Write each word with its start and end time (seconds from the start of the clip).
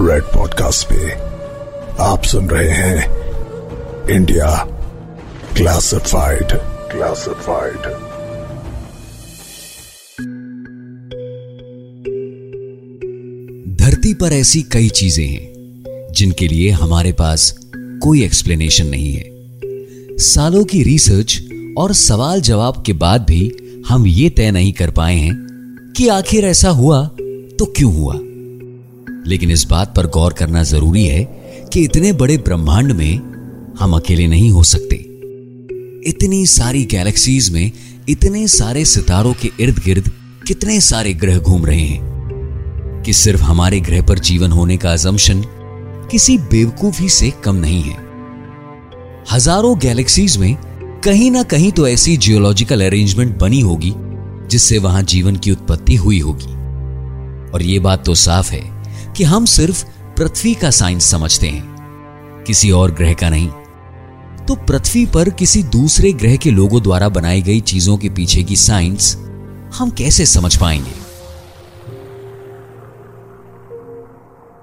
Red 0.00 0.22
podcast 0.22 0.88
पे 0.92 1.12
आप 2.02 2.22
सुन 2.22 2.48
रहे 2.48 2.70
हैं 2.70 3.20
इंडिया 4.10 4.66
क्लासिफाइड 5.56 6.44
क्लासिफाइड 6.92 7.76
धरती 13.76 14.14
पर 14.14 14.32
ऐसी 14.32 14.62
कई 14.62 14.88
चीज़ें 14.88 15.26
हैं, 15.26 15.52
जिनके 16.12 16.48
लिए 16.48 16.70
हमारे 16.70 17.12
पास 17.12 17.58
कोई 17.76 18.24
एक्सप्लेनेशन 18.24 18.86
नहीं 18.86 19.12
है। 19.12 19.30
सालों 20.18 20.64
की 20.64 20.82
रिसर्च 20.82 21.42
और 21.78 21.92
सवाल 21.92 22.40
जवाब 22.40 22.82
के 22.86 22.92
बाद 22.92 23.20
भी 23.20 23.52
हम 23.88 24.06
ये 24.06 24.30
तय 24.30 24.50
नहीं 24.50 24.72
कर 24.72 24.90
पाए 24.90 25.16
हैं 25.16 25.34
कि 25.96 26.08
आखिर 26.08 26.44
ऐसा 26.44 26.70
हुआ 26.70 27.06
तो 27.58 27.64
क्यों 27.64 27.94
हुआ। 27.94 28.18
लेकिन 29.26 29.50
इस 29.50 29.64
बात 29.64 29.94
पर 29.96 30.06
गौर 30.06 30.32
करना 30.32 30.62
ज़रूरी 30.62 31.04
है 31.04 31.22
कि 31.72 31.82
इतने 31.84 32.12
बड़े 32.12 32.36
ब्रह्मांड 32.38 32.92
में 32.92 33.16
हम 33.80 33.94
अकेले 33.96 34.26
नहीं 34.26 34.50
हो 34.50 34.62
सकते। 34.62 34.96
इतनी 36.10 36.44
सारी 36.46 36.84
गैलेक्सीज 36.84 37.50
में 37.50 37.70
इतने 38.08 38.46
सारे 38.48 38.84
सितारों 38.84 39.32
के 39.32 39.50
इर्द 39.60 39.78
गिर्द 39.84 40.10
कितने 40.48 40.80
सारे 40.80 41.12
ग्रह 41.14 41.38
घूम 41.38 41.66
रहे 41.66 41.80
हैं 41.80 43.02
कि 43.02 43.12
सिर्फ़ 43.12 43.42
हमारे 43.42 43.80
ग्रह 43.80 44.02
पर 44.02 44.18
जीवन 44.18 44.52
होने 44.52 44.76
का 44.76 44.92
अजम्पशन 44.92 45.42
किसी 46.10 46.38
बेवकूफ़ी 46.38 47.08
से 47.08 47.30
कम 47.44 47.56
नहीं 47.56 47.82
है। 47.82 47.96
हज़ारों 49.32 49.78
गैलेक्सीज 49.78 50.36
में 50.36 50.54
कहीं 51.04 51.30
ना 51.30 51.42
कहीं 51.42 51.70
तो 51.72 51.86
ऐसी 51.88 52.16
जियोलॉजिकल 52.16 52.84
अरेंजमेंट 52.86 53.38
बनी 53.38 53.60
होगी 53.60 53.92
जिससे 54.48 54.78
वहाँ 54.78 55.02
जीवन 55.02 55.36
की 55.36 55.50
उत्पत्ति 55.50 55.94
हुई 55.96 56.18
होगी। 56.20 56.52
और 57.52 57.62
यह 57.62 57.80
बात 57.80 58.04
तो 58.06 58.14
साफ़ 58.14 58.50
है 58.52 58.62
कि 59.20 59.24
हम 59.24 59.44
सिर्फ़ 59.44 59.84
पृथ्वी 60.16 60.54
का 60.54 60.70
साइंस 60.70 61.04
समझते 61.04 61.48
हैं, 61.48 62.44
किसी 62.46 62.70
और 62.70 62.90
ग्रह 62.90 63.12
का 63.14 63.28
नहीं। 63.30 63.48
तो 64.46 64.54
पृथ्वी 64.56 65.04
पर 65.06 65.30
किसी 65.30 65.62
दूसरे 65.62 66.12
ग्रह 66.12 66.36
के 66.36 66.50
लोगों 66.50 66.82
द्वारा 66.82 67.08
बनाई 67.08 67.42
गई 67.42 67.60
चीज़ों 67.62 67.96
के 67.96 68.08
पीछे 68.08 68.42
की 68.42 68.56
साइंस 68.56 69.14
हम 69.74 69.90
कैसे 69.90 70.26
समझ 70.26 70.56
पाएँगे? 70.56 70.94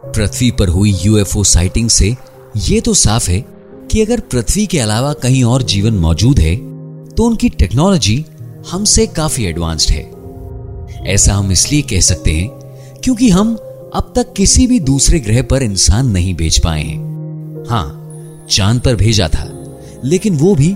पृथ्वी 0.07 0.49
पर 0.51 0.69
हुई 0.69 0.95
यूएफओ 0.95 1.43
साइटिंग 1.43 1.89
से 1.89 2.15
यह 2.57 2.81
तो 2.81 2.93
साफ़ 2.93 3.29
है 3.29 3.39
कि 3.91 4.01
अगर 4.01 4.19
पृथ्वी 4.31 4.65
के 4.65 4.79
अलावा 4.79 5.13
कहीं 5.13 5.43
और 5.43 5.63
जीवन 5.65 5.99
मौजूद 5.99 6.39
है 6.39 6.55
तो 7.07 7.23
उनकी 7.23 7.49
टेक्नोलॉजी 7.49 8.23
हमसे 8.71 9.07
काफ़ी 9.07 9.45
एडवांस्ड 9.45 9.91
है। 9.91 10.03
ऐसा 11.13 11.33
हम 11.33 11.51
इसलिए 11.51 11.81
कह 11.81 12.01
सकते 12.01 12.31
हैं 12.31 12.49
क्योंकि 13.03 13.29
हम 13.29 13.57
अब 13.87 14.11
तक 14.15 14.33
किसी 14.33 14.65
भी 14.67 14.79
दूसरे 14.79 15.19
ग्रह 15.19 15.41
पर 15.41 15.63
इंसान 15.63 16.07
नहीं 16.07 16.33
भेज 16.35 16.57
पाए। 16.59 16.81
हैं 16.81 17.65
हाँ 17.69 18.47
चाँद 18.49 18.81
पर 18.81 18.95
भेजा 18.95 19.27
था, 19.27 19.45
लेकिन 20.03 20.37
वो 20.37 20.53
भी 20.55 20.75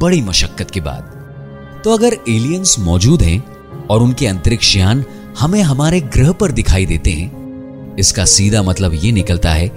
बड़ी 0.00 0.20
मशक्कत 0.22 0.70
के 0.70 0.80
बाद। 0.80 1.80
तो 1.84 1.92
अगर 1.92 2.16
एलियंस 2.28 2.76
मौजूद 2.78 3.22
हैं 3.22 3.42
और 3.86 4.02
उनके 4.02 4.26
अंतरिक्ष 4.26 4.76
यान 4.76 5.04
हमें 5.38 5.60
हमारे 5.62 6.00
ग्रह 6.00 6.32
पर 6.32 6.52
दिखाई 6.52 6.86
देते 6.86 7.10
हैं, 7.10 7.96
इसका 7.96 8.24
सीधा 8.26 8.62
मतलब 8.62 8.94
यह 8.94 9.12
निकलता 9.12 9.50
है 9.50 9.68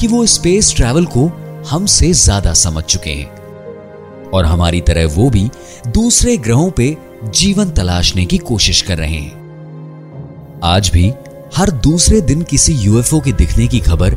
कि 0.00 0.06
वो 0.06 0.24
स्पेस 0.28 0.74
ट्रैवल 0.76 1.06
को 1.06 1.30
हमसे 1.70 2.12
ज़्यादा 2.14 2.52
समझ 2.56 2.84
चुके 2.84 3.10
हैं। 3.10 4.30
और 4.30 4.44
हमारी 4.44 4.80
तरह 4.80 5.06
वो 5.06 5.30
भी 5.30 5.48
दूसरे 5.88 6.36
ग्रहों 6.38 6.70
पे 6.70 6.96
जीवन 7.24 7.70
तलाशने 7.70 8.24
की 8.26 8.38
कोशिश 8.40 8.82
कर 8.82 8.98
रहे 8.98 9.16
हैं। 9.16 10.60
आज 10.64 10.90
भी 10.90 11.12
हर 11.56 11.70
दूसरे 11.84 12.20
दिन 12.20 12.42
किसी 12.42 12.72
यूएफओ 12.74 13.20
के 13.20 13.32
दिखने 13.32 13.66
की 13.68 13.78
खबर 13.80 14.14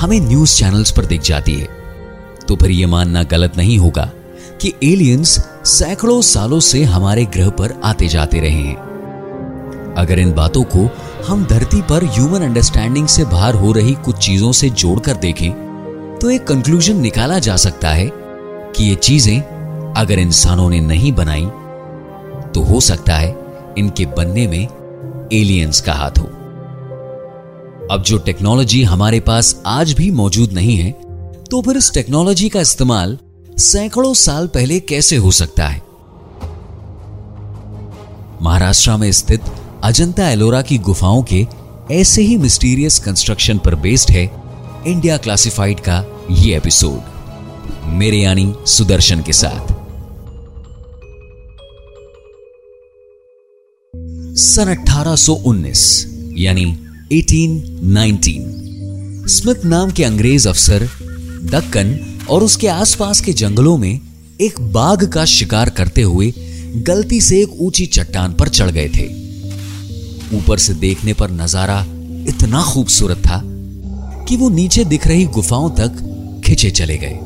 हमें 0.00 0.20
न्यूज़ 0.20 0.54
चैनल्स 0.56 0.90
पर 0.90 1.06
दिख 1.06 1.20
जाती 1.20 1.54
है। 1.54 1.68
तो 2.48 2.56
फिर 2.56 2.70
यह 2.70 2.86
मानना 2.88 3.22
गलत 3.22 3.56
नहीं 3.56 3.76
होगा 3.78 4.10
कि 4.60 4.72
एलियंस 4.84 5.38
सैकड़ों 5.66 6.20
सालों 6.22 6.60
से 6.60 6.82
हमारे 6.84 7.24
ग्रह 7.24 7.50
पर 7.50 7.74
आते 7.84 8.08
जाते 8.08 8.40
रहे 8.40 8.62
हैं। 8.62 8.76
अगर 9.98 10.18
इन 10.18 10.32
बातों 10.32 10.62
को 10.66 10.88
हम 11.26 11.44
धरती 11.46 11.82
पर 11.82 12.04
ह्यूमन 12.04 12.42
अंडरस्टैंडिंग 12.42 13.06
से 13.06 13.24
बाहर 13.24 13.54
हो 13.54 13.72
रही 13.72 13.94
कुछ 13.94 14.18
चीज़ों 14.18 14.52
से 14.52 14.70
जोड़कर 14.70 15.16
देखें 15.16 15.50
तो 16.18 16.30
एक 16.30 16.46
कंक्लूजन 16.46 17.00
निकाला 17.00 17.38
जा 17.38 17.56
सकता 17.56 17.88
है 17.88 18.10
कि 18.14 18.84
ये 18.84 18.94
चीज़ें 18.94 19.94
अगर 19.96 20.18
इंसानों 20.18 20.70
ने 20.70 20.80
नहीं 20.80 21.12
बनाई 21.12 21.46
तो 22.54 22.62
हो 22.62 22.80
सकता 22.80 23.14
है 23.14 23.36
इनके 23.78 24.06
बनने 24.06 24.46
में 24.46 25.28
एलियंस 25.32 25.80
का 25.80 25.92
हाथ 25.92 26.18
हो। 26.18 26.30
अब 27.90 28.02
जो 28.02 28.18
टेक्नोलॉजी 28.18 28.82
हमारे 28.82 29.20
पास 29.20 29.62
आज 29.66 29.92
भी 29.92 30.10
मौजूद 30.10 30.52
नहीं 30.52 30.76
है 30.76 30.92
तो 31.50 31.62
फिर 31.62 31.76
इस 31.76 31.92
टेक्नोलॉजी 31.92 32.48
का 32.48 32.60
इस्तेमाल 32.60 33.18
सैकड़ों 33.58 34.14
साल 34.14 34.46
पहले 34.46 34.80
कैसे 34.80 35.16
हो 35.16 35.30
सकता 35.30 35.68
है? 35.68 35.82
महाराष्ट्र 38.42 38.96
में 38.96 39.12
स्थित 39.12 39.40
अजंता 39.82 40.30
एलोरा 40.30 40.62
की 40.62 40.78
गुफाओं 40.78 41.22
के 41.22 41.46
ऐसे 41.90 42.22
ही 42.22 42.36
मिस्टीरियस 42.36 42.98
कंस्ट्रक्शन 42.98 43.58
पर 43.58 43.74
बेस्ड 43.74 44.10
है 44.10 44.42
इंडिया 44.86 45.16
क्लासिफाइड 45.16 45.80
का 45.80 46.04
ये 46.30 46.56
एपिसोड 46.56 47.00
मेरे 47.84 48.16
यानी 48.16 48.54
सुदर्शन 48.66 49.22
के 49.22 49.32
साथ। 49.32 49.72
सन 54.36 54.74
1819 54.74 56.06
यानी 56.38 56.78
1819 57.12 59.28
स्मिथ 59.28 59.64
नाम 59.64 59.90
के 59.90 60.04
अंग्रेज़ 60.04 60.48
अफसर, 60.48 60.88
दक्कन 61.44 62.16
और 62.30 62.42
उसके 62.42 62.68
आसपास 62.68 63.20
के 63.20 63.32
जंगलों 63.32 63.78
में 63.78 64.00
एक 64.40 64.60
बाघ 64.60 65.04
का 65.04 65.24
शिकार 65.24 65.70
करते 65.70 66.02
हुए 66.02 66.34
गलती 66.76 67.20
से 67.20 67.42
एक 67.42 67.48
ऊँची 67.60 67.86
चट्टान 67.86 68.32
पर 68.32 68.48
चढ़ 68.48 68.70
गए 68.70 68.88
थे। 68.88 69.06
ऊपर 70.36 70.58
से 70.58 70.74
देखने 70.74 71.12
पर 71.12 71.30
नज़ारा 71.30 71.86
इतना 72.28 72.62
खूबसूरत 72.62 73.18
था 73.18 73.42
कि 74.24 74.36
वो 74.36 74.50
नीचे 74.50 74.84
दिख 74.84 75.06
रही 75.06 75.24
गुफाओं 75.24 75.70
तक 75.70 75.92
खिंचे 76.44 76.70
चले 76.70 76.96
गए। 76.96 77.18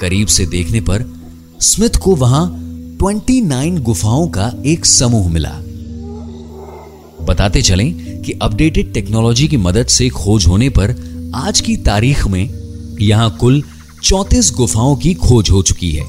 करीब 0.00 0.26
से 0.26 0.46
देखने 0.46 0.80
पर 0.80 1.18
स्मिथ 1.60 1.96
को 1.96 2.16
वहाँ 2.16 2.62
29 3.02 3.78
गुफाओं 3.78 4.28
का 4.28 4.52
एक 4.66 4.86
समूह 4.86 5.32
मिला। 5.32 5.62
बताते 7.26 7.62
चलें 7.62 8.22
कि 8.22 8.32
अपडेटेड 8.32 8.92
टेक्नोलॉजी 8.94 9.48
की 9.48 9.56
मदद 9.56 9.86
से 9.86 10.08
खोज 10.08 10.46
होने 10.46 10.68
पर 10.68 10.94
आज 11.34 11.60
की 11.60 11.76
तारीख 11.76 12.26
में 12.26 12.96
यहाँ 13.00 13.30
कुल 13.36 13.62
34 14.04 14.52
गुफाओं 14.54 14.96
की 14.96 15.14
खोज 15.14 15.50
हो 15.50 15.62
चुकी 15.62 15.90
है। 15.92 16.04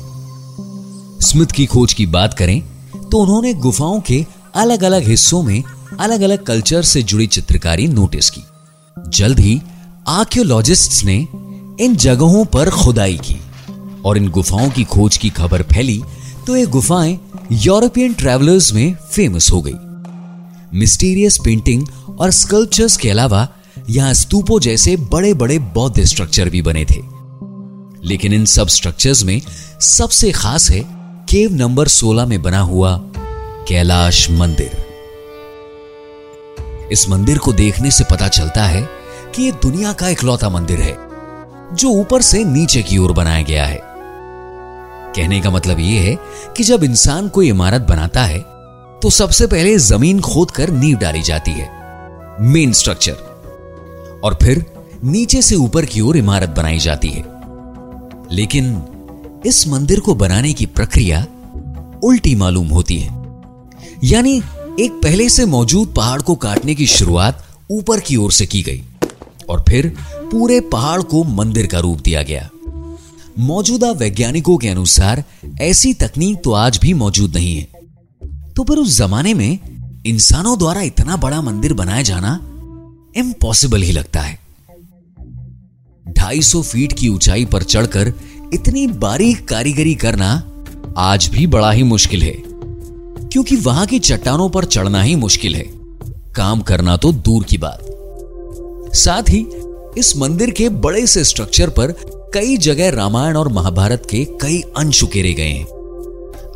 स्मिथ 1.22 1.52
की 1.56 1.66
खोज 1.66 1.94
की 1.94 2.06
बात 2.06 2.34
करें 2.34 2.62
तो 3.12 3.18
उन्होंने 3.18 3.54
गुफाओं 3.54 4.00
के 4.02 4.26
अलग 4.56 4.84
अलग 4.84 5.08
हिस्सों 5.08 5.42
में 5.44 5.64
अलग 6.00 6.22
अलग 6.22 6.44
कल्चर 6.44 6.82
से 6.82 7.04
जुड़ी 7.04 7.28
चित्रकारी 7.28 7.88
नोटिस 7.88 8.30
की। 8.30 8.42
जल्द 8.98 9.40
ही 9.40 9.60
आर्कियोलॉजिस्ट्स 10.08 11.04
ने 11.04 11.16
इन 11.86 11.96
जगहों 11.96 12.46
पर 12.46 12.70
खुदाई 12.70 13.18
की 13.24 13.40
और 14.06 14.18
इन 14.18 14.30
गुफाओं 14.30 14.70
की 14.70 14.84
खोज 14.84 15.18
की 15.18 15.30
खबर 15.30 15.64
फैली 15.64 16.02
तो 16.48 16.56
ये 16.56 16.66
गुफाएँ 16.66 17.20
यूरोपियन 17.52 18.14
ट्रैवलर्स 18.14 18.74
में 18.74 18.96
फ़ेमस 19.12 19.52
हो 19.52 19.62
गई। 19.62 19.74
मिस्टीरियस 20.74 21.38
पेंटिंग 21.38 21.88
और 22.20 22.32
स्कल्पचर्स 22.32 22.98
के 22.98 23.10
अलावा 23.10 23.48
यहाँ 23.90 24.14
स्तूपों 24.14 24.60
जैसे 24.60 24.96
बड़े 24.96 25.34
बड़े 25.34 25.60
बौद्ध 25.60 26.04
स्ट्रक्चर 26.04 26.50
भी 26.50 26.62
बने 26.62 26.86
थे। 26.86 27.02
लेकिन 28.08 28.34
इन 28.34 28.46
सब 28.46 28.68
स्ट्रक्चर्स 28.68 29.24
में 29.24 29.42
सबसे 29.82 30.32
खास 30.32 30.70
है 30.70 30.80
केव 31.30 31.54
नंबर 31.54 31.88
16 31.88 32.26
में 32.26 32.42
बना 32.42 32.60
हुआ 32.60 32.98
कैलाश 33.68 34.32
मंदिर। 34.32 34.86
इस 36.92 37.10
मंदिर 37.10 37.38
को 37.38 37.54
देखने 37.54 37.92
से 37.92 38.04
पता 38.04 38.28
चलता 38.28 38.64
है 38.64 38.90
कि 39.36 39.44
यह 39.44 39.52
दुनिया 39.52 39.94
का 39.94 40.10
इकलौता 40.10 40.50
मंदिर 40.50 40.80
है, 40.80 40.98
जो 41.76 41.90
ऊपर 41.90 42.22
से 42.22 42.44
नीचे 42.44 42.84
की 42.84 42.98
ओर 42.98 43.12
बनाया 43.12 43.42
गया 43.42 43.66
है। 43.66 43.82
कहने 45.16 45.42
का 45.42 45.50
मतलब 45.50 45.80
यह 45.80 46.02
है 46.02 46.18
कि 46.58 46.64
जब 46.64 46.84
इंसान 46.84 47.30
कोई 47.30 47.50
इमारत 47.50 47.82
बनाता 47.82 48.24
है 48.24 48.57
तो 49.02 49.10
सबसे 49.10 49.48
पहले 49.48 49.78
ज़मीन 49.78 50.20
खोद 50.22 50.52
कर 50.52 50.70
नींव 50.70 50.98
डाली 50.98 51.22
जाती 51.22 51.52
है 51.52 51.70
मेन 52.42 52.72
स्ट्रक्चर 52.74 54.22
और 54.24 54.38
फिर 54.44 54.66
नीचे 55.04 55.42
से 55.42 55.56
ऊपर 55.56 55.86
की 55.86 56.02
ओर 56.02 56.18
इमारत 56.18 56.50
बनाई 56.50 56.80
जाती 56.80 57.08
है। 57.08 57.24
लेकिन 58.32 58.82
इस 59.46 59.68
मंदिर 59.68 60.00
को 60.00 60.16
बनाने 60.16 60.54
की 60.54 60.66
प्रक्रिया 60.66 61.26
उल्टी 62.04 62.36
मालूम 62.36 62.68
होती 62.68 63.00
है। 63.00 63.14
यानी 64.04 64.38
एक 64.80 65.00
पहले 65.04 65.30
से 65.30 65.46
मौजूद 65.46 65.94
पहाड़ 65.98 66.22
को 66.22 66.36
काटने 66.36 66.76
की 66.76 66.88
शुरुआत 66.88 67.46
ऊपर 67.72 68.00
की 68.00 68.16
ओर 68.16 68.32
से 68.32 68.46
की 68.46 68.62
गई 68.62 68.84
और 69.50 69.64
फिर 69.70 69.94
पूरे 70.32 70.60
पहाड़ 70.62 71.02
को 71.02 71.24
मंदिर 71.24 71.68
का 71.68 71.80
रूप 71.80 72.00
दिया 72.00 72.24
गया। 72.24 72.50
मौजूदा 73.40 73.92
वैज्ञानिकों 73.92 74.58
के 74.58 74.68
अनुसार 74.68 75.24
ऐसी 75.62 75.94
तकनीक 75.94 76.42
तो 76.44 76.52
आज 76.52 76.80
भी 76.82 76.94
मौजूद 76.94 77.36
नहीं 77.36 77.58
है। 77.58 77.77
तो 78.58 78.64
फिर 78.64 78.78
उस 78.78 78.98
जमाने 78.98 79.34
में 79.34 80.04
इंसानों 80.06 80.58
द्वारा 80.60 80.82
इतना 80.82 81.16
बड़ा 81.16 81.42
मंदिर 81.42 81.74
बनाया 81.74 82.02
जाना 82.02 82.40
इम्पॉसिबल 83.16 83.82
ही 83.82 83.92
लगता 83.92 84.22
है। 84.22 84.40
250 86.06 86.62
फीट 86.62 86.94
की 86.94 87.10
ऊंचाई 87.10 87.46
पर 87.46 87.64
चढ़कर 87.64 88.14
इतनी 88.54 88.88
बारीक 88.88 89.48
कारीगरी 89.48 89.96
करना 89.96 90.32
आज 90.98 91.28
भी 91.28 91.48
बड़ा 91.48 91.72
ही 91.72 91.84
मुश्किल 91.84 92.24
है, 92.24 92.36
क्योंकि 92.38 93.56
वहाँ 93.56 93.86
की 93.86 94.00
चट्टानों 94.00 94.50
पर 94.50 94.66
चढ़ना 94.66 95.02
ही 95.02 95.16
मुश्किल 95.16 95.56
है। 95.56 95.66
काम 96.36 96.62
करना 96.62 96.98
तो 96.98 97.12
दूर 97.12 97.44
की 97.44 97.58
बात। 97.58 97.86
साथ 98.96 99.30
ही 99.30 99.46
इस 99.98 100.14
मंदिर 100.18 100.52
के 100.52 100.70
बड़े 100.70 101.08
से 101.08 101.24
स्ट्रक्चर 101.24 101.70
पर 101.70 101.92
कई 102.34 102.58
जगह 102.58 102.90
रामायण 102.90 103.36
और 103.36 103.48
महाभारत 103.48 104.08
के 104.10 104.26
कई 104.42 104.62
अंश 104.78 105.04
उकेरे 105.04 105.34
गए 105.34 105.50
हैं। 105.50 105.66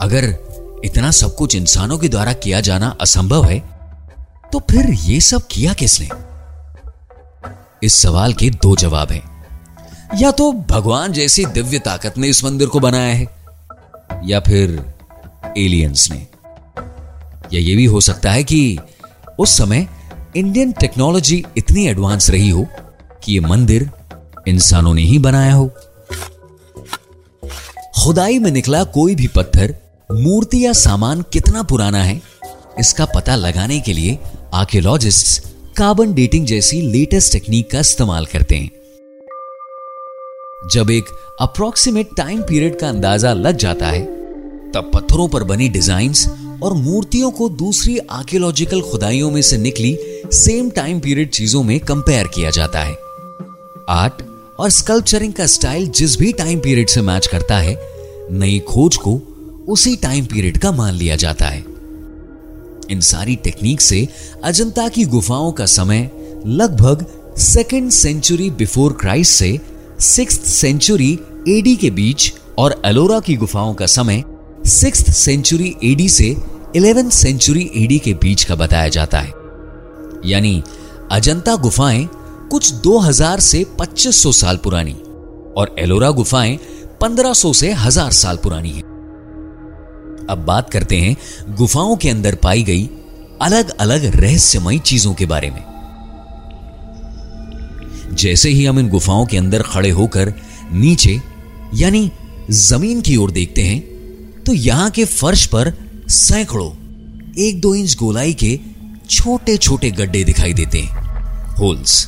अगर 0.01 0.50
इतना 0.85 1.11
सब 1.11 1.35
कुछ 1.35 1.55
इंसानों 1.55 1.97
के 1.97 2.09
द्वारा 2.09 2.33
किया 2.33 2.61
जाना 2.61 2.95
असंभव 3.01 3.45
है 3.45 3.59
तो 4.53 4.59
फिर 4.59 4.89
यह 4.89 5.19
सब 5.19 5.47
किया 5.47 5.73
किसने? 5.73 6.09
इस 7.83 7.95
सवाल 7.95 8.33
के 8.33 8.49
दो 8.49 8.75
जवाब 8.75 9.11
हैं। 9.11 9.29
या 10.17 10.31
तो 10.31 10.51
भगवान 10.69 11.13
जैसी 11.13 11.45
दिव्य 11.45 11.79
ताकत 11.79 12.17
ने 12.17 12.27
इस 12.27 12.43
मंदिर 12.43 12.67
को 12.67 12.79
बनाया 12.79 13.13
है, 13.13 13.27
या 14.25 14.39
फिर 14.39 14.93
एलियंस 15.57 16.07
ने। 16.11 16.27
या 17.53 17.59
यह 17.59 17.75
भी 17.75 17.85
हो 17.85 18.01
सकता 18.01 18.31
है 18.31 18.43
कि 18.43 18.79
उस 19.39 19.57
समय 19.57 19.87
इंडियन 20.35 20.71
टेक्नोलॉजी 20.71 21.43
इतनी 21.57 21.87
एडवांस 21.87 22.29
रही 22.29 22.49
हो 22.49 22.67
कि 23.23 23.35
यह 23.35 23.47
मंदिर 23.47 23.89
इंसानों 24.47 24.93
ने 24.93 25.01
ही 25.01 25.19
बनाया 25.19 25.53
हो। 25.53 25.69
खुदाई 28.03 28.39
में 28.39 28.51
निकला 28.51 28.83
कोई 28.83 29.15
भी 29.15 29.27
पत्थर 29.27 29.75
मूर्ति 30.13 30.65
या 30.65 30.71
सामान 30.73 31.21
कितना 31.33 31.61
पुराना 31.63 32.03
है, 32.03 32.21
इसका 32.79 33.05
पता 33.05 33.35
लगाने 33.35 33.79
के 33.79 33.93
लिए 33.93 34.17
आर्कियोलॉजिस्ट्स 34.53 35.39
कार्बन 35.77 36.13
डेटिंग 36.13 36.45
जैसी 36.45 36.81
लेटेस्ट 36.81 37.31
टेक्निक 37.33 37.69
का 37.71 37.79
इस्तेमाल 37.79 38.25
करते 38.25 38.55
हैं। 38.55 38.71
जब 40.73 40.91
एक 40.91 41.05
अप्रोक्सीमेट 41.41 42.09
टाइम 42.17 42.41
पीरियड 42.41 42.79
का 42.79 42.89
अंदाज़ा 42.89 43.33
लग 43.33 43.57
जाता 43.57 43.87
है, 43.87 44.03
तब 44.71 44.91
पत्थरों 44.93 45.27
पर 45.27 45.43
बनी 45.43 45.69
डिजाइन्स 45.69 46.27
और 46.63 46.73
मूर्तियों 46.73 47.31
को 47.31 47.49
दूसरी 47.49 47.97
आर्कियोलॉजिकल 47.97 48.81
खुदाइयों 48.81 49.31
में 49.31 49.41
से 49.41 49.57
निकली 49.57 49.97
सेम 50.33 50.69
टाइम 50.69 50.99
पीरियड 50.99 51.29
चीज़ों 51.29 51.63
में 51.63 51.79
कंपेयर 51.79 52.27
किया 52.27 52.49
जाता 52.49 52.79
है। 52.79 52.93
आर्ट 53.89 54.21
और 54.59 54.69
स्कल्पचरिंग 54.69 55.33
का 55.33 55.45
स्टाइल 55.47 55.87
जिस 55.89 56.17
भी 56.19 56.31
टाइम 56.33 56.59
पीरियड 56.59 56.89
से 56.89 57.01
मैच 57.01 57.27
करता 57.27 57.57
है, 57.57 57.77
नई 58.31 58.59
खोज 58.67 58.97
को 58.97 59.21
उसी 59.69 59.95
टाइम 59.95 60.25
पीरियड 60.25 60.57
का 60.57 60.71
मान 60.71 60.93
लिया 60.93 61.15
जाता 61.15 61.45
है 61.45 61.63
इन 62.91 62.99
सारी 62.99 63.35
टेक्निक 63.35 63.81
से 63.81 64.07
अजंता 64.43 64.87
की 64.89 65.05
गुफाओं 65.05 65.51
का 65.51 65.65
समय 65.65 66.09
लगभग 66.45 67.05
सेकेंड 67.37 67.91
सेंचुरी 67.91 68.49
बिफोर 68.49 68.93
क्राइस्ट 68.93 69.33
से 69.33 69.59
सिक्स 69.99 70.39
सेंचुरी 70.51 71.11
एडी 71.49 71.75
के 71.75 71.89
बीच 71.89 72.33
और 72.59 72.81
एलोरा 72.85 73.19
की 73.19 73.35
गुफाओं 73.35 73.73
का 73.73 73.85
समय 73.85 74.23
सिक्स 74.67 75.15
सेंचुरी 75.17 75.75
एडी 75.83 76.09
से 76.09 76.35
इलेवेंथ 76.75 77.09
सेंचुरी 77.11 77.69
एडी 77.75 77.99
के 77.99 78.13
बीच 78.13 78.43
का 78.43 78.55
बताया 78.55 78.87
जाता 78.87 79.19
है 79.19 79.33
यानी 80.25 80.61
अजंता 81.11 81.55
गुफाएँ 81.55 82.07
कुछ 82.51 82.73
2000 82.87 83.39
से 83.39 83.65
2500 83.81 84.33
साल 84.33 84.57
पुरानी 84.57 84.93
और 85.57 85.75
एलोरा 85.79 86.11
गुफाएँ 86.11 86.57
1500 87.03 87.53
से 87.55 87.71
हज़ार 87.73 88.11
साल 88.11 88.37
पुरानी 88.37 88.69
हैं। 88.69 88.90
अब 90.31 90.45
बात 90.45 90.69
करते 90.69 90.97
हैं 90.97 91.15
गुफाओं 91.55 91.95
के 91.95 92.09
अंदर 92.09 92.35
पाई 92.35 92.63
गई 92.63 92.89
अलग 93.41 93.69
अलग 93.77 94.05
रहस्यमय 94.15 94.79
चीज़ों 94.79 95.13
के 95.13 95.25
बारे 95.25 95.49
में। 95.51 95.63
जैसे 98.13 98.49
ही 98.49 98.65
हम 98.65 98.79
इन 98.79 98.89
गुफाओं 98.89 99.25
के 99.25 99.37
अंदर 99.37 99.61
खड़े 99.63 99.89
होकर 99.89 100.33
नीचे, 100.73 101.19
यानी 101.75 102.11
ज़मीन 102.51 103.01
की 103.01 103.15
ओर 103.15 103.31
देखते 103.31 103.61
हैं 103.61 104.43
तो 104.43 104.53
यहाँ 104.53 104.89
के 104.89 105.05
फर्श 105.05 105.45
पर 105.45 105.73
सैकड़ों 106.09 106.69
एक 107.39 107.59
दो 107.61 107.73
इंच 107.75 107.95
गोलाई 107.95 108.33
के 108.33 108.59
छोटे 109.09 109.57
छोटे 109.57 109.91
गड्ढे 109.91 110.23
दिखाई 110.23 110.53
देते 110.53 110.79
हैं, 110.79 111.55
होल्स। 111.55 112.07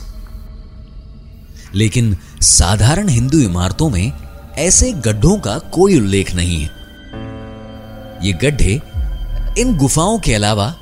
लेकिन 1.76 2.16
साधारण 2.44 3.10
हिंदू 3.10 3.40
इमारतों 3.40 3.90
में 3.90 4.12
ऐसे 4.58 4.92
गड्ढों 5.02 5.38
का 5.40 5.58
कोई 5.74 6.00
उल्लेख 6.00 6.34
नहीं 6.36 6.62
है। 6.62 6.70
ये 8.24 8.34
गड्ढे 8.34 8.82
इन 9.58 9.76
गुफाओं 9.78 10.20
के 10.20 10.34
अलावा 10.34 10.76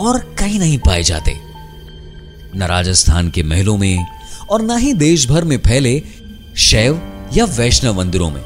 और 0.00 0.18
कहीं 0.38 0.58
नहीं 0.58 0.78
पाए 0.78 1.02
जाते। 1.02 1.34
न 2.56 2.62
राजस्थान 2.62 3.30
के 3.30 3.42
महलों 3.42 3.76
में 3.78 4.06
और 4.50 4.62
न 4.62 4.78
ही 4.78 4.92
देश 4.92 5.28
भर 5.28 5.44
में 5.44 5.58
फैले 5.58 6.02
शैव 6.56 7.00
या 7.34 7.44
वैष्णव 7.44 7.98
मंदिरों 7.98 8.30
में। 8.30 8.42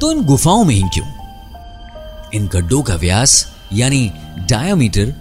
तो 0.00 0.12
इन 0.12 0.24
गुफाओं 0.24 0.64
में 0.64 0.74
ही 0.74 0.82
क्यों? 0.82 1.06
इन 2.34 2.46
गड्ढों 2.46 2.82
का 2.82 2.94
व्यास, 2.94 3.54
यानी 3.72 4.12
डायमीटर 4.50 5.14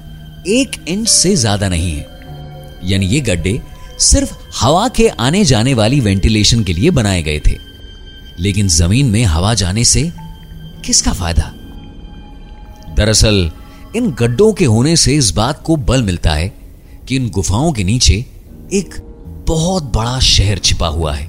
एक 0.47 0.85
इंच 0.87 1.09
से 1.09 1.35
ज़्यादा 1.35 1.69
नहीं 1.69 1.95
है। 1.95 2.07
यानी 2.83 3.05
ये 3.05 3.19
गड्ढे 3.19 3.61
सिर्फ़ 3.99 4.33
हवा 4.61 4.87
के 4.87 5.07
आने 5.07 5.45
जाने 5.45 5.73
वाली 5.73 5.99
वेंटिलेशन 5.99 6.63
के 6.63 6.73
लिए 6.73 6.91
बनाए 6.91 7.23
गए 7.23 7.39
थे। 7.39 7.57
लेकिन 8.39 8.67
ज़मीन 8.67 9.05
में 9.05 9.23
हवा 9.25 9.53
जाने 9.53 9.83
से 9.83 10.11
किसका 10.85 11.13
फ़ायदा? 11.13 11.53
दरअसल, 12.95 13.51
इन 13.95 14.11
गड्ढों 14.11 14.53
के 14.53 14.65
होने 14.65 14.95
से 14.95 15.15
इस 15.15 15.31
बात 15.31 15.63
को 15.63 15.75
बल 15.75 16.03
मिलता 16.03 16.33
है 16.33 16.53
कि 17.07 17.15
इन 17.15 17.29
गुफाओं 17.29 17.71
के 17.71 17.83
नीचे 17.83 18.25
एक 18.73 18.95
बहुत 19.47 19.83
बड़ा 19.83 20.19
शहर 20.19 20.57
छिपा 20.57 20.87
हुआ 20.87 21.13
है। 21.13 21.27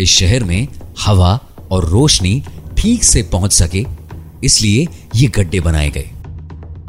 इस 0.00 0.10
शहर 0.10 0.44
में 0.44 0.68
हवा 1.00 1.40
और 1.70 1.88
रोशनी 1.88 2.44
ठीक 2.78 3.04
से 3.04 3.22
पहुँच 3.22 3.52
सके, 3.52 3.86
इसलिए 4.44 4.88
ये 5.14 5.28
गड्ढे 5.28 5.60
बनाए 5.60 5.90
गए। 5.90 6.10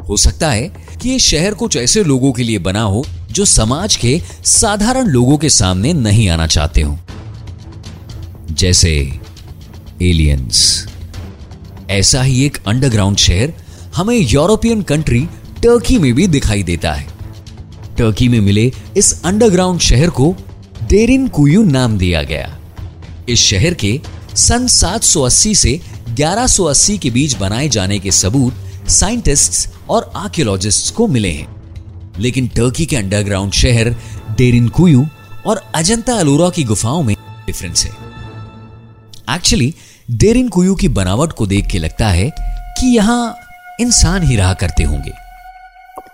हो 0.08 0.16
सकता 0.16 0.50
है 0.50 0.68
कि 1.02 1.08
ये 1.08 1.18
शहर 1.18 1.54
कुछ 1.54 1.76
ऐसे 1.76 2.04
लोगों 2.04 2.32
के 2.32 2.42
लिए 2.42 2.58
बना 2.58 2.82
हो 2.82 3.06
जो 3.30 3.44
समाज 3.44 3.96
के 3.96 4.22
साधारण 4.44 5.04
लोगों 5.04 5.38
के 5.38 5.48
सामने 5.48 5.92
नहीं 5.92 6.28
आना 6.28 6.46
चाहते 6.46 6.82
हो। 6.82 6.98
जैसे 8.50 9.20
एलियंस। 10.02 10.88
ऐसा 11.90 12.22
ही 12.22 12.46
एक 12.46 12.58
अंडरग्राउंड 12.66 13.16
शहर 13.16 13.52
हमें 13.94 14.16
यूरोपियन 14.16 14.82
कंट्री 14.82 15.28
टर्की 15.62 15.98
में 15.98 16.14
भी 16.14 16.26
दिखाई 16.26 16.62
देता 16.62 16.92
है। 16.92 17.08
टर्की 17.98 18.28
में 18.28 18.40
मिले 18.40 18.72
इस 18.96 19.22
अंडरग्राउंड 19.24 19.80
शहर 19.80 20.10
को 20.10 20.36
डेरिन 20.82 21.28
कुयू 21.28 21.62
नाम 21.62 21.98
दिया 21.98 22.22
गया। 22.22 22.58
इस 23.28 23.38
शहर 23.38 23.74
के 23.74 24.00
सन 24.34 24.66
780 24.66 25.54
से 25.54 25.80
1180 26.08 26.98
के 26.98 27.10
बीच 27.10 27.36
बनाए 27.36 27.68
जाने 27.68 27.98
के 27.98 28.10
सबूत 28.10 28.54
साइंटिस्ट्स 28.88 29.68
और 29.88 30.12
आर्कियोलॉजिस्ट्स 30.16 30.90
को 30.90 31.06
मिले 31.06 31.30
हैं। 31.30 31.56
लेकिन 32.18 32.48
टर्की 32.48 32.86
के 32.86 32.96
अंडरग्राउंड 32.96 33.52
शहर 33.52 33.96
डेरिन 34.36 34.68
कुयू 34.68 35.06
और 35.46 35.72
अजंता 35.74 36.14
अलोरा 36.14 36.50
की 36.50 36.64
गुफाओं 36.64 37.02
में 37.02 37.16
डिफरेंस 37.46 37.84
है। 37.84 37.90
एक्चुअली 39.36 39.74
डेरिन 40.08 40.48
कुयू 40.48 40.74
की 40.74 40.88
बनावट 40.88 41.32
को 41.32 41.46
देख 41.46 41.66
के 41.66 41.78
लगता 41.78 42.08
है 42.08 42.30
कि 42.78 42.86
यहाँ 42.86 43.36
इंसान 43.80 44.22
ही 44.22 44.36
रहा 44.36 44.52
करते 44.54 44.82
होंगे। 44.82 45.12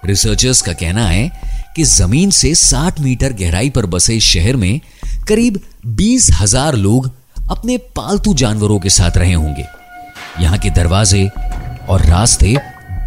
रिसर्चर्स 0.06 0.62
का 0.62 0.72
कहना 0.72 1.06
है 1.06 1.30
कि 1.76 1.84
ज़मीन 1.84 2.30
से 2.30 2.54
60 2.54 3.00
मीटर 3.00 3.32
गहराई 3.32 3.70
पर 3.70 3.86
बसे 3.86 4.18
शहर 4.20 4.56
में 4.56 4.80
करीब 5.28 5.60
बीस 5.86 6.28
हज़ार 6.32 6.74
लोग 6.74 7.10
अपने 7.50 7.76
पालतू 7.96 8.34
जानवरों 8.34 8.78
के 8.80 8.90
साथ 8.90 9.16
रहे 9.16 9.32
होंगे। 9.32 9.64
यहाँ 10.40 10.58
के 10.58 10.70
दरवाजे 10.70 11.28
और 11.88 12.04
रास्ते 12.06 12.54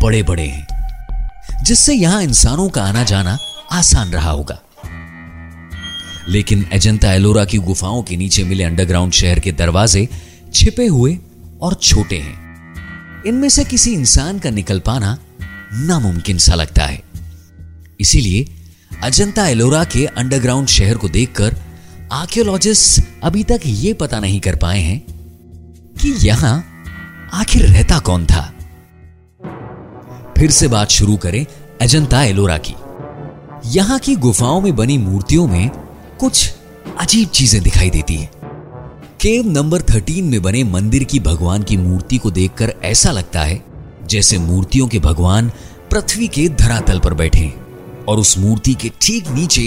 बड़े 0.02 0.22
बड़े 0.24 0.46
हैं, 0.46 1.64
जिससे 1.64 1.94
यहाँ 1.94 2.22
इंसानों 2.24 2.70
का 2.70 2.84
आना 2.84 3.04
जाना 3.04 3.38
आसान 3.72 4.12
रहा 4.12 4.32
होगा। 4.32 4.60
लेकिन 6.30 6.66
एजेंटा 6.74 7.14
एलोरा 7.14 7.46
की 7.46 7.58
गुफाओं 7.58 8.02
के 8.04 8.18
नीचे 8.18 8.44
मिले 8.44 8.64
अंडरग्राउंड 8.64 9.14
शहर 9.14 9.40
के 9.40 9.52
दरवाजे 9.54 10.08
छिपे 10.56 10.86
हुए 10.88 11.18
और 11.62 11.74
छोटे 11.74 12.18
हैं। 12.18 13.24
इनमें 13.26 13.50
से 13.50 13.64
किसी 13.64 13.94
इंसान 13.94 14.40
का 14.40 14.50
निकल 14.50 14.80
पाना 14.80 15.18
नामुमकिन 15.74 16.38
सा 16.38 16.56
लगता 16.56 16.86
है। 16.86 17.02
इसीलिए 18.00 18.46
अजंता 19.04 19.48
एलोरा 19.48 19.84
के 19.84 20.06
अंडरग्राउंड 20.06 20.68
शहर 20.68 20.98
को 20.98 21.10
देखकर 21.10 21.56
आर्कियोलॉजिस्ट 22.12 23.04
अभी 23.24 23.44
तक 23.44 23.62
यह 23.66 23.94
पता 23.94 24.20
नहीं 24.20 24.40
कर 24.40 24.56
पाए 24.56 24.80
हैं 24.80 25.00
कि 26.02 26.14
यहाँ 26.28 26.56
आखिर 27.34 27.66
रहता 27.66 28.00
कौन 28.00 28.26
था। 28.26 28.52
फिर 30.38 30.52
से 30.52 30.68
बात 30.68 30.90
शुरू 30.90 31.16
करें 31.18 31.46
अजंता 31.82 32.24
एलोरा 32.24 32.58
की। 32.58 32.76
यहाँ 33.70 34.00
की 34.00 34.16
गुफाओं 34.16 34.62
में 34.62 34.76
बनी 34.76 34.98
मूर्तियों 34.98 35.48
में 35.48 35.70
कुछ 36.20 36.54
अजीब 37.00 37.30
चीज़ें 37.30 37.62
दिखाई 37.64 37.90
देती 37.90 38.16
हैं। 38.16 38.30
केव 39.22 39.48
नंबर 39.48 39.82
थर्टीन 39.82 40.26
में 40.26 40.42
बने 40.42 40.64
मंदिर 40.64 41.04
की 41.04 41.20
भगवान 41.20 41.64
की 41.64 41.78
मूर्ति 41.78 42.18
को 42.18 42.32
देखकर 42.32 42.74
ऐसा 42.84 43.12
लगता 43.12 43.42
है, 43.42 43.62
जैसे 44.08 44.38
मूर्तियों 44.38 44.88
के 44.88 45.00
भगवान 45.00 45.50
पृथ्वी 45.92 46.28
के 46.28 46.48
धरातल 46.52 47.00
पर 47.00 47.14
बैठे 47.14 47.48
और 48.08 48.20
उस 48.20 48.38
मूर्ति 48.38 48.74
के 48.74 48.92
ठीक 49.02 49.28
नीचे 49.28 49.64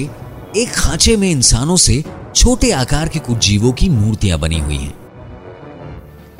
एक 0.56 0.72
खांचे 0.74 1.16
में 1.16 1.30
इंसानों 1.30 1.76
से 1.76 2.02
छोटे 2.36 2.70
आकार 2.72 3.08
के 3.08 3.18
कुछ 3.18 3.46
जीवों 3.46 3.72
की 3.72 3.88
मूर्तियाँ 3.88 4.38
बनी 4.38 4.58
हुई 4.58 4.76
हैं। 4.76 4.94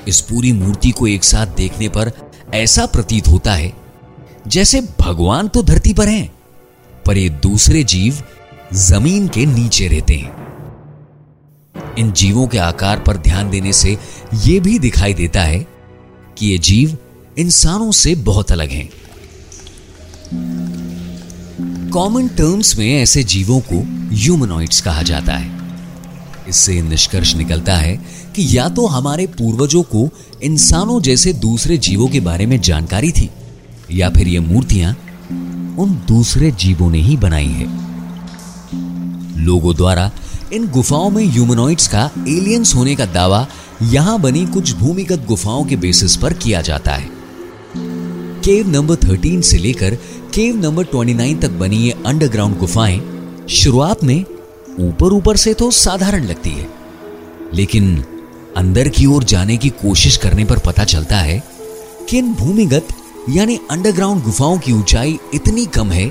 इस 0.09 0.21
पूरी 0.21 0.53
मूर्ति 0.53 0.91
को 0.91 1.07
एक 1.07 1.25
साथ 1.25 1.55
देखने 1.57 1.89
पर 1.89 2.13
ऐसा 2.55 2.87
प्रतीत 2.87 3.29
होता 3.29 3.55
है, 3.55 3.73
जैसे 4.47 4.81
भगवान 5.01 5.49
तो 5.49 5.63
धरती 5.63 5.95
पर 5.95 6.09
हैं, 6.09 6.31
पर 7.07 7.19
ये 7.19 7.29
दूसरे 7.29 7.83
जीव 7.85 8.23
ज़मीन 8.75 9.29
के 9.29 9.47
नीचे 9.47 9.89
रहते 9.89 10.15
हैं। 10.15 10.48
इन 11.99 12.13
जीवों 12.13 12.47
के 12.49 12.59
आकार 12.59 12.99
पर 12.99 13.17
ध्यान 13.17 13.51
देने 13.51 13.73
से 13.73 13.97
यह 14.47 14.61
भी 14.61 14.79
दिखाई 14.79 15.15
देता 15.15 15.43
है 15.43 15.67
कि 16.39 16.47
ये 16.47 16.59
जीव 16.59 16.97
इंसानों 17.39 17.91
से 17.93 18.15
बहुत 18.15 18.53
अलग 18.53 18.71
हैं। 18.71 18.89
कॉमन 21.91 22.29
टर्म्स 22.29 22.77
में 22.79 22.89
ऐसे 22.97 23.23
जीवों 23.25 23.61
को 23.61 23.83
ह्यूमनॉइड्स 24.15 24.81
कहा 24.81 25.03
जाता 25.03 25.33
है। 25.33 25.57
इससे 26.49 26.81
निष्कर्ष 26.83 27.35
निकलता 27.35 27.77
है 27.77 27.97
कि 28.37 28.47
या 28.57 28.69
तो 28.69 28.87
हमारे 28.87 29.27
पूर्वजों 29.27 29.83
को 29.83 30.09
इंसानों 30.43 31.01
जैसे 31.01 31.33
दूसरे 31.33 31.79
जीवों 31.79 32.09
के 32.09 32.21
बारे 32.21 32.47
में 32.47 32.61
जानकारी 32.61 33.11
थी, 33.13 33.31
या 33.91 34.11
फिर 34.11 34.29
ये 34.29 34.41
मूर्तियाँ 34.41 34.93
उन 35.79 36.01
दूसरे 36.09 36.51
जीवों 36.51 36.91
ने 36.91 37.01
ही 37.01 37.17
बनाई 37.17 37.53
है। 37.53 37.67
लोगों 39.45 39.75
द्वारा 39.77 40.11
इन 40.53 40.69
गुफाओं 40.69 41.11
में 41.11 41.25
ह्यूमनॉइड्स 41.25 41.89
का 41.89 42.11
एलियंस 42.19 42.75
होने 42.75 42.97
का 42.97 43.07
दावा 43.07 43.47
यहाँ 43.83 44.21
बनी 44.21 44.47
कुछ 44.47 44.73
भूमिगत 44.73 45.25
गुफाओं 45.29 45.65
के 45.65 45.77
बेसिस 45.77 46.17
पर 46.17 46.33
किया 46.33 46.61
जाता 46.61 46.93
है। 46.93 47.11
केव 48.45 48.69
नंबर 48.69 48.95
13 48.95 49.43
से 49.43 49.59
लेकर 49.59 49.95
केव 50.35 50.57
नंबर 50.57 50.85
29 50.85 51.43
तक 51.43 51.51
बनी 51.51 51.77
ये 51.77 51.95
अंडरग्राउंड 52.07 52.59
गुफाएँ 52.59 53.01
शुरुआत 53.51 54.05
में 54.05 54.25
ऊपर 54.81 55.13
ऊपर 55.13 55.37
से 55.37 55.55
तो 55.55 55.71
साधारण 55.71 56.25
लगती 56.25 56.51
है। 56.51 56.69
लेकिन 57.55 58.05
अंदर 58.57 58.89
की 58.89 59.07
ओर 59.07 59.25
जाने 59.25 59.57
की 59.57 59.69
कोशिश 59.69 60.17
करने 60.17 60.45
पर 60.45 60.59
पता 60.59 60.85
चलता 60.85 61.17
है 61.17 61.43
कि 62.11 62.19
इन 62.19 62.35
भूमिगत 62.35 62.89
यानी 63.31 63.59
अंडरग्राउंड 63.71 64.23
गुफाओं 64.23 64.59
की 64.59 64.73
ऊंचाई 64.73 65.19
इतनी 65.35 65.67
कम 65.67 65.91
है 65.91 66.09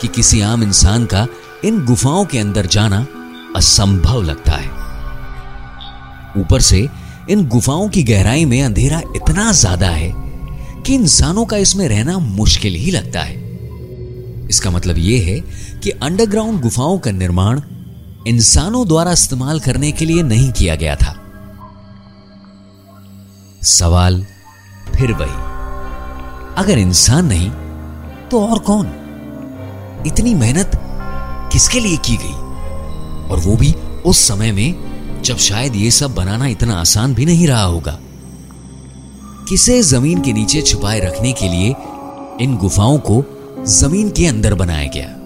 कि 0.00 0.08
किसी 0.08 0.40
आम 0.40 0.62
इंसान 0.62 1.04
का 1.04 1.26
इन 1.64 1.84
गुफाओं 1.84 2.24
के 2.24 2.38
अंदर 2.38 2.66
जाना 2.66 3.06
असंभव 3.56 4.22
लगता 4.22 4.52
है। 4.52 4.68
ऊपर 6.36 6.60
से 6.60 6.88
इन 7.30 7.46
गुफाओं 7.48 7.88
की 7.88 8.02
गहराई 8.02 8.44
में 8.44 8.62
अंधेरा 8.62 9.00
इतना 9.16 9.50
ज़्यादा 9.52 9.88
है 9.88 10.12
कि 10.82 10.94
इंसानों 10.94 11.44
का 11.44 11.56
इसमें 11.56 11.86
रहना 11.88 12.18
मुश्किल 12.18 12.74
ही 12.74 12.90
लगता 12.90 13.20
है। 13.20 13.38
इसका 14.48 14.70
मतलब 14.70 14.98
यह 14.98 15.26
है 15.26 15.38
कि 15.80 15.90
अंडरग्राउंड 15.90 16.60
गुफाओं 16.60 16.98
का 16.98 17.10
निर्माण 17.10 17.60
इंसानों 18.26 18.86
द्वारा 18.88 19.12
इस्तेमाल 19.12 19.60
करने 19.60 19.90
के 19.92 20.04
लिए 20.04 20.22
नहीं 20.22 20.50
किया 20.52 20.74
गया 20.76 20.96
था। 20.96 21.14
सवाल 23.68 24.24
फिर 24.96 25.12
वही, 25.12 25.38
अगर 26.56 26.78
इंसान 26.78 27.26
नहीं 27.26 27.50
तो 28.30 28.44
और 28.46 28.58
कौन? 28.60 28.86
इतनी 30.06 30.34
मेहनत 30.34 30.70
किसके 31.52 31.80
लिए 31.80 31.96
की 31.96 32.16
गई? 32.16 32.49
और 33.30 33.40
वो 33.40 33.56
भी 33.56 33.74
उस 34.06 34.18
समय 34.18 34.52
में, 34.52 34.74
जब 35.22 35.36
शायद 35.36 35.76
ये 35.76 35.90
सब 35.90 36.14
बनाना 36.14 36.46
इतना 36.46 36.74
आसान 36.74 37.14
भी 37.14 37.24
नहीं 37.24 37.48
रहा 37.48 37.62
होगा। 37.62 37.98
किसे 39.48 39.82
ज़मीन 39.82 40.20
के 40.20 40.32
नीचे 40.32 40.62
छुपाए 40.62 41.00
रखने 41.00 41.32
के 41.32 41.48
लिए 41.48 41.74
इन 42.44 42.56
गुफाओं 42.56 42.98
को 42.98 43.24
ज़मीन 43.66 44.10
के 44.10 44.26
अंदर 44.26 44.54
बनाया 44.54 44.88
गया? 44.96 45.16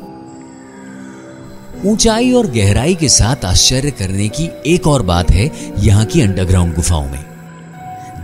ऊंचाई 1.92 2.32
और 2.32 2.46
गहराई 2.46 2.94
के 2.94 3.08
साथ 3.08 3.44
आश्चर्य 3.44 3.90
करने 3.90 4.28
की 4.28 4.49
एक 4.66 4.87
और 4.87 5.02
बात 5.02 5.30
है 5.30 5.50
यहाँ 5.78 6.04
की 6.04 6.20
अंडरग्राउंड 6.20 6.75
गुफाओं 6.75 7.08
में। 7.11 7.25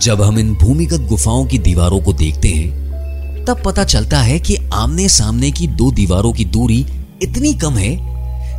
जब 0.00 0.22
हम 0.22 0.38
इन 0.38 0.54
भूमिगत 0.54 1.00
गुफाओं 1.00 1.46
की 1.46 1.58
दीवारों 1.58 2.00
को 2.00 2.12
देखते 2.12 2.48
हैं, 2.48 2.80
तब 3.44 3.62
पता 3.64 3.84
चलता 3.84 4.18
है 4.18 4.40
कि 4.40 4.56
आमने 4.74 5.08
सामने 5.08 5.50
की 5.50 5.66
दो 5.66 5.92
दीवारों 5.92 6.32
की 6.32 6.44
दूरी 6.44 6.86
इतनी 7.22 7.54
कम 7.54 7.72
है 7.72 8.09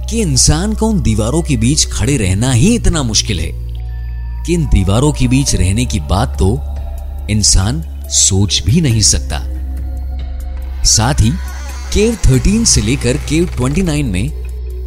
कि 0.09 0.21
इंसान 0.21 0.73
को 0.73 0.87
उन 0.87 1.01
दीवारों 1.01 1.41
के 1.41 1.57
बीच 1.57 1.85
खड़े 1.85 2.17
रहना 2.17 2.51
ही 2.51 2.75
इतना 2.75 3.03
मुश्किल 3.03 3.39
है। 3.39 3.71
कि 4.45 4.53
इन 4.53 4.65
दीवारों 4.65 5.11
के 5.11 5.27
बीच 5.27 5.55
रहने 5.55 5.85
की 5.85 5.99
बात 5.99 6.39
तो 6.39 6.61
इंसान 7.29 7.83
सोच 8.09 8.63
भी 8.65 8.81
नहीं 8.81 9.01
सकता। 9.01 9.41
साथ 10.83 11.13
ही, 11.13 11.31
केव 11.93 12.17
13 12.25 12.65
से 12.65 12.81
लेकर 12.81 13.17
केव 13.17 13.55
29 13.57 14.05
में 14.05 14.29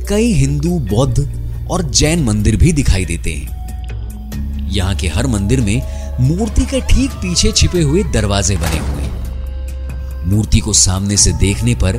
कई 0.09 0.33
हिंदू, 0.33 0.79
बौद्ध 0.79 1.31
और 1.71 1.91
जैन 1.91 2.23
मंदिर 2.23 2.57
भी 2.57 2.73
दिखाई 2.73 3.05
देते 3.05 3.33
हैं। 3.33 3.55
यहाँ 4.71 4.95
के 4.95 5.09
हर 5.09 5.27
मंदिर 5.27 5.61
में 5.61 5.83
मूर्ति 6.21 6.63
के 6.63 6.81
ठीक 6.81 7.11
पीछे 7.11 7.53
छिपे 7.53 7.83
हुए 7.83 8.03
दरवाजे 8.03 8.57
बने 8.57 8.79
हुए 8.79 9.05
मूर्ति 10.27 10.59
को 10.59 10.73
सामने 10.73 11.17
से 11.17 11.33
देखने 11.33 11.75
पर 11.75 11.97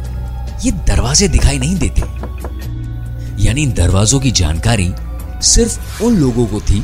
ये 0.65 0.71
दरवाजे 0.71 1.27
दिखाई 1.27 1.59
नहीं 1.59 1.75
देते। 1.75 2.24
यानी 3.39 3.63
इन 3.63 3.73
दरवाजों 3.73 4.19
की 4.19 4.31
जानकारी 4.31 4.93
सिर्फ़ 5.41 6.03
उन 6.03 6.17
लोगों 6.17 6.47
को 6.47 6.61
थी 6.61 6.83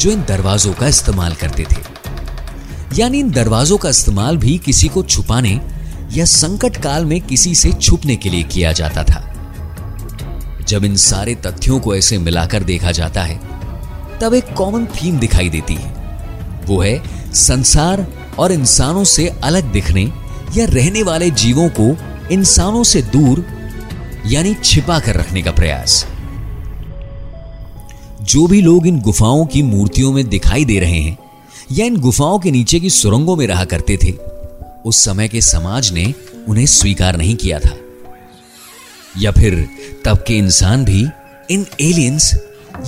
जो 0.00 0.10
इन 0.10 0.24
दरवाजों 0.28 0.72
का 0.72 0.86
इस्तेमाल 0.86 1.34
करते 1.34 1.66
थे। 1.72 1.76
यानी 2.94 3.20
इन 3.20 3.30
दरवाजों 3.30 3.78
का 3.78 3.88
इस्तेमाल 3.88 4.36
भी 4.36 4.58
किसी 4.58 4.88
को 4.88 5.02
छुपाने 5.02 5.60
या 6.12 6.24
संकट 6.24 6.76
काल 6.76 7.04
में 7.04 7.20
किसी 7.20 7.54
से 7.54 7.72
छुपने 7.72 8.16
के 8.16 8.30
लिए 8.30 8.42
किया 8.42 8.72
जाता 8.72 9.04
था। 9.04 9.28
जब 10.68 10.84
इन 10.84 10.96
सारे 10.96 11.34
तथ्यों 11.34 11.80
को 11.80 11.96
ऐसे 11.96 12.18
मिलाकर 12.18 12.62
देखा 12.62 12.92
जाता 12.92 13.22
है, 13.22 13.40
तब 14.20 14.34
एक 14.34 14.52
कॉमन 14.52 14.86
थीम 14.86 15.18
दिखाई 15.18 15.48
देती 15.48 15.74
है। 15.74 15.94
वो 16.66 16.82
है 16.82 17.02
संसार 17.34 18.06
और 18.38 18.52
इंसानों 18.52 19.04
से 19.04 19.28
अलग 19.28 19.72
दिखने 19.72 20.12
या 20.56 20.66
रहने 20.66 21.02
वाले 21.02 21.30
जीवों 21.30 21.68
को 21.80 21.96
इंसानों 22.28 22.84
से 22.84 23.02
दूर 23.02 23.46
यानी 24.26 24.54
छिपा 24.64 24.98
कर 24.98 25.14
रखने 25.14 25.42
का 25.42 25.50
प्रयास। 25.50 26.06
जो 28.22 28.46
भी 28.46 28.62
लोग 28.62 28.86
इन 28.86 29.00
गुफाओं 29.00 29.46
की 29.46 29.62
मूर्तियों 29.62 30.12
में 30.12 30.28
दिखाई 30.28 30.64
दे 30.64 30.78
रहे 30.78 31.00
हैं, 31.00 31.18
या 31.72 31.86
इन 31.86 31.96
गुफाओं 31.96 32.38
के 32.38 32.50
नीचे 32.50 32.80
की 32.80 32.90
सुरंगों 32.90 33.36
में 33.36 33.46
रहा 33.46 33.64
करते 33.64 33.98
थे, 34.04 34.12
उस 34.84 35.04
समय 35.04 35.28
के 35.28 35.40
समाज 35.40 35.92
ने 35.92 36.14
उन्हें 36.48 36.66
स्वीकार 36.66 37.16
नहीं 37.16 37.36
किया 37.36 37.58
था। 37.58 37.76
या 39.18 39.30
फिर 39.30 39.68
तब 40.04 40.24
के 40.28 40.34
इंसान 40.34 40.84
भी 40.84 41.08
इन 41.50 41.66
एलियंस 41.80 42.34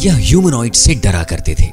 या 0.02 0.14
ह्यूमनॉइड 0.14 0.72
से 0.72 0.94
डरा 0.94 1.22
करते 1.22 1.56
थे। 1.60 1.72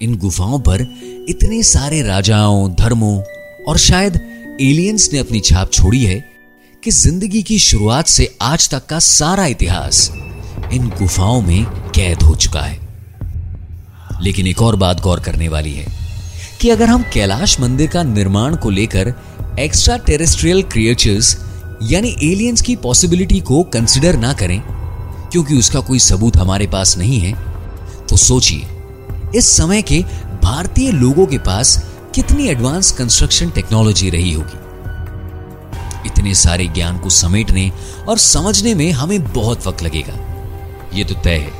इन 0.00 0.18
गुफाओं 0.18 0.58
पर 0.58 0.80
इतने 1.28 1.62
सारे 1.62 2.02
राजाओं, 2.02 2.74
धर्मों 2.74 3.22
और 3.68 3.78
शायद 3.78 4.20
एलियंस 4.60 5.10
ने 5.12 5.18
अपनी 5.18 5.40
छाप 5.40 5.72
छोड़ी 5.72 6.04
है 6.04 6.29
कि 6.84 6.90
ज़िंदगी 6.90 7.42
की 7.42 7.58
शुरुआत 7.58 8.06
से 8.06 8.28
आज 8.42 8.68
तक 8.70 8.84
का 8.86 8.98
सारा 8.98 9.46
इतिहास 9.46 10.10
इन 10.72 10.88
गुफाओं 10.90 11.40
में 11.42 11.64
कैद 11.94 12.22
हो 12.22 12.34
चुका 12.34 12.60
है। 12.60 14.22
लेकिन 14.22 14.46
एक 14.46 14.62
और 14.62 14.76
बात 14.76 15.00
गौर 15.00 15.20
करने 15.20 15.48
वाली 15.48 15.72
है 15.72 15.86
कि 16.60 16.70
अगर 16.70 16.88
हम 16.88 17.02
कैलाश 17.14 17.58
मंदिर 17.60 17.90
का 17.90 18.02
निर्माण 18.02 18.56
को 18.56 18.70
लेकर 18.70 19.12
एक्स्ट्रा 19.58 19.96
टेरेस्ट्रियल 19.96 20.62
क्रिएचर्स 20.62 21.36
यानी 21.82 22.14
एलियंस 22.22 22.62
की 22.62 22.76
पॉसिबिलिटी 22.78 23.40
को 23.40 23.62
कंसिडर 23.74 24.16
ना 24.16 24.32
करें, 24.32 24.60
क्योंकि 25.32 25.58
उसका 25.58 25.80
कोई 25.80 25.98
सबूत 25.98 26.36
हमारे 26.36 26.66
पास 26.68 26.96
नहीं 26.98 27.18
है 27.18 27.34
तो 28.06 28.16
सोचिए, 28.18 28.66
इस 29.34 29.56
समय 29.56 29.82
के 29.82 30.00
भारतीय 30.42 30.90
लोगों 30.92 31.26
के 31.26 31.38
पास 31.42 31.76
कितनी 32.14 32.48
एडवांस 32.48 32.92
कंस्ट्रक्शन 32.92 33.50
टेक्नोलॉजी 33.50 34.10
रही 34.10 34.32
होगी। 34.32 34.69
इतने 36.20 36.34
सारे 36.34 36.66
ज्ञान 36.66 36.98
को 36.98 37.10
समेटने 37.10 37.70
और 38.08 38.18
समझने 38.18 38.74
में 38.74 38.92
हमें 38.92 39.32
बहुत 39.32 39.66
वक्त 39.66 39.82
लगेगा। 39.82 40.14
यह 40.94 41.04
तो 41.04 41.14
तय 41.14 41.36
है। 41.36 41.52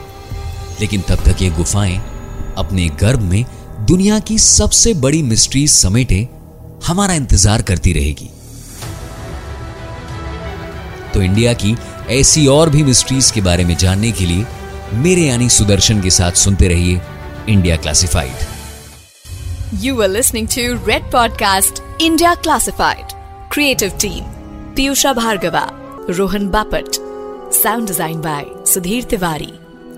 लेकिन 0.81 1.00
तब 1.00 1.23
तक 1.25 1.43
ये 1.43 1.50
गुफाएँ 1.50 1.97
अपने 2.59 2.88
गर्भ 2.88 3.21
में 3.21 3.45
दुनिया 3.81 4.19
की 4.19 4.38
सबसे 4.38 4.95
बड़ी 4.95 5.23
मिस्ट्री 5.23 5.67
समेटे 5.69 6.29
हमारा 6.87 7.14
इंतज़ार 7.14 7.62
करती 7.62 7.93
रहेगी। 7.93 8.29
तो 11.14 11.23
इंडिया 11.23 11.52
की 11.52 11.76
ऐसी 12.11 12.47
और 12.47 12.71
भी 12.71 12.83
मिस्ट्रीज 12.83 13.31
के 13.31 13.40
बारे 13.40 13.64
में 13.64 13.76
जानने 13.76 14.12
के 14.12 14.26
लिए 14.26 14.45
मेरे 14.95 15.23
यानी 15.23 15.49
सुदर्शन 15.49 16.02
के 16.02 16.11
साथ 16.11 16.33
सुनते 16.33 16.69
रहिए 16.69 17.00
India 17.49 17.76
classified 17.76 18.45
you 19.85 20.02
are 20.02 20.09
listening 20.09 20.49
to 20.49 20.87
red 20.88 21.11
podcast 21.12 21.83
India 22.00 22.35
classified 22.35 23.19
creative 23.52 23.90
team 23.90 24.40
Piyusha 24.81 25.15
Bhargava, 25.15 25.67
Rohan 26.19 26.51
Bapat. 26.51 27.53
Sound 27.53 27.87
design 27.87 28.23
by 28.23 28.45
Sudhir 28.63 29.05
Tiwari. 29.05 29.53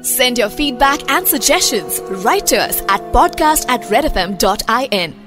Send 0.05 0.39
your 0.39 0.51
feedback 0.51 1.09
and 1.09 1.25
suggestions 1.25 2.01
right 2.25 2.45
to 2.49 2.57
us 2.57 2.81
at 2.89 3.01
podcast 3.13 3.69
at 3.69 3.83
redfm.in. 3.83 5.22